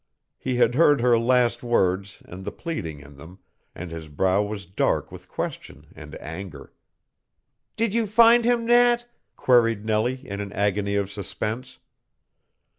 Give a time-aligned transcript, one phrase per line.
[0.39, 3.37] He had heard her last words and the pleading in them,
[3.75, 6.73] and his brow was dark with question and anger.
[7.75, 11.77] "Did you find him, Nat?" queried Nellie in an agony of suspense.